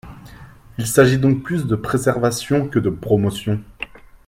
Il 0.79 0.87
s’agit 0.87 1.19
donc 1.19 1.43
plus 1.43 1.67
de 1.67 1.75
préservation 1.75 2.67
que 2.67 2.79
de 2.79 2.89
promotion. 2.89 3.63